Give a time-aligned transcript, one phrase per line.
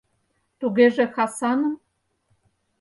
[0.59, 1.71] «Тугеже Хасаным?»